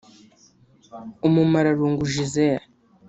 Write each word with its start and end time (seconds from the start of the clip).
Umumararungu 1.27 2.01
Gisele 2.13 2.63